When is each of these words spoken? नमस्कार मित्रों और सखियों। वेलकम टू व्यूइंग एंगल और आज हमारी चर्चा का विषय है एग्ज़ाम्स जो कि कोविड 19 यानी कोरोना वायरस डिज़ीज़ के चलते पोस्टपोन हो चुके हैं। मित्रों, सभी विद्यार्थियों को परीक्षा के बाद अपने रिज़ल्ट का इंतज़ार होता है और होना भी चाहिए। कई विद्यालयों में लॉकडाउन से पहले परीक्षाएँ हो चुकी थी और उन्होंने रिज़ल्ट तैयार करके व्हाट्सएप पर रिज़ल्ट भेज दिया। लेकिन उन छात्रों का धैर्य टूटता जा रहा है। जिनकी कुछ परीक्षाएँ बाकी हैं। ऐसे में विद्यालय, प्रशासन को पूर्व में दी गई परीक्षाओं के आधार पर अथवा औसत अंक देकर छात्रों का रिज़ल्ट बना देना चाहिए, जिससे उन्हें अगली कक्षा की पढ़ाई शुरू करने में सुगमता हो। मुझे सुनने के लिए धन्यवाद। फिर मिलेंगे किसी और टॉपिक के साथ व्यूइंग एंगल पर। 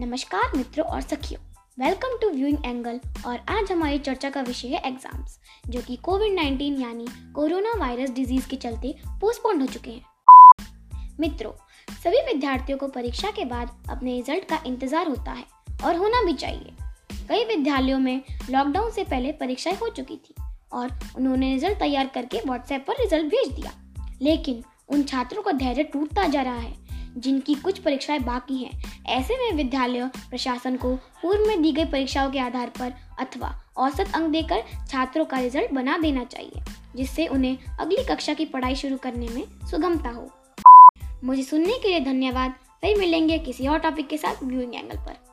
नमस्कार 0.00 0.56
मित्रों 0.56 0.84
और 0.86 1.00
सखियों। 1.00 1.40
वेलकम 1.78 2.16
टू 2.20 2.28
व्यूइंग 2.30 2.64
एंगल 2.66 3.00
और 3.26 3.38
आज 3.48 3.72
हमारी 3.72 3.98
चर्चा 3.98 4.30
का 4.30 4.40
विषय 4.40 4.68
है 4.68 4.80
एग्ज़ाम्स 4.86 5.38
जो 5.68 5.80
कि 5.80 5.96
कोविड 5.96 6.32
19 6.32 6.80
यानी 6.80 7.06
कोरोना 7.34 7.72
वायरस 7.78 8.10
डिज़ीज़ 8.10 8.48
के 8.48 8.56
चलते 8.56 8.94
पोस्टपोन 9.20 9.60
हो 9.60 9.66
चुके 9.66 9.90
हैं। 9.90 10.04
मित्रों, 11.20 11.52
सभी 11.94 12.22
विद्यार्थियों 12.26 12.78
को 12.78 12.88
परीक्षा 12.88 13.30
के 13.30 13.44
बाद 13.44 13.70
अपने 13.90 14.16
रिज़ल्ट 14.16 14.48
का 14.48 14.62
इंतज़ार 14.66 15.08
होता 15.08 15.32
है 15.32 15.44
और 15.84 15.96
होना 15.96 16.22
भी 16.22 16.32
चाहिए। 16.32 16.74
कई 17.28 17.44
विद्यालयों 17.44 17.98
में 17.98 18.22
लॉकडाउन 18.50 18.90
से 18.90 19.04
पहले 19.04 19.32
परीक्षाएँ 19.32 19.76
हो 19.76 19.88
चुकी 19.88 20.16
थी 20.16 20.34
और 20.72 20.98
उन्होंने 21.16 21.52
रिज़ल्ट 21.54 21.78
तैयार 21.78 22.06
करके 22.06 22.40
व्हाट्सएप 22.46 22.84
पर 22.88 23.00
रिज़ल्ट 23.00 23.26
भेज 23.26 23.52
दिया। 23.52 23.72
लेकिन 24.22 24.64
उन 24.88 25.02
छात्रों 25.02 25.42
का 25.42 25.52
धैर्य 25.52 25.82
टूटता 25.82 26.26
जा 26.28 26.42
रहा 26.42 26.54
है। 26.54 26.81
जिनकी 27.16 27.54
कुछ 27.54 27.78
परीक्षाएँ 27.78 28.18
बाकी 28.18 28.56
हैं। 28.56 29.04
ऐसे 29.06 29.36
में 29.36 29.56
विद्यालय, 29.56 30.06
प्रशासन 30.30 30.76
को 30.76 30.94
पूर्व 30.96 31.46
में 31.46 31.62
दी 31.62 31.72
गई 31.72 31.84
परीक्षाओं 31.84 32.30
के 32.30 32.38
आधार 32.38 32.72
पर 32.78 32.92
अथवा 33.20 33.54
औसत 33.76 34.12
अंक 34.14 34.30
देकर 34.30 34.62
छात्रों 34.88 35.24
का 35.24 35.38
रिज़ल्ट 35.38 35.72
बना 35.72 35.98
देना 35.98 36.24
चाहिए, 36.24 36.62
जिससे 36.96 37.26
उन्हें 37.26 37.58
अगली 37.80 38.04
कक्षा 38.04 38.34
की 38.34 38.44
पढ़ाई 38.44 38.74
शुरू 38.74 38.96
करने 38.96 39.28
में 39.28 39.44
सुगमता 39.70 40.10
हो। 40.10 40.30
मुझे 41.24 41.42
सुनने 41.42 41.78
के 41.78 41.88
लिए 41.88 42.00
धन्यवाद। 42.00 42.54
फिर 42.80 42.98
मिलेंगे 42.98 43.38
किसी 43.38 43.66
और 43.66 43.78
टॉपिक 43.78 44.08
के 44.08 44.16
साथ 44.16 44.42
व्यूइंग 44.44 44.74
एंगल 44.74 44.96
पर। 44.96 45.31